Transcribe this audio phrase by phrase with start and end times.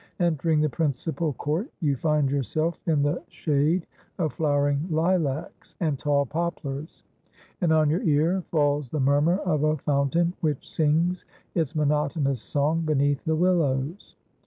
[0.19, 3.85] Entering the principal court you find yourself in the shade
[4.17, 7.03] of flowering lilacs and tall poplars,
[7.61, 12.81] and on your ear falls the murmur of a fountain, which sings its monotonous song
[12.81, 14.15] beneath the willows.